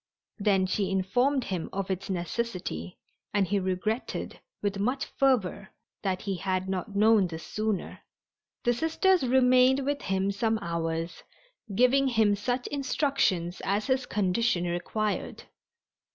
[0.39, 2.97] Then she informed him of its necessity,
[3.35, 5.69] and he regretted, with much fervor,
[6.01, 7.99] that he had not known this sooner.
[8.63, 11.21] The Sisters remained with him some hours,
[11.75, 15.43] giving him such instructions as his condition required.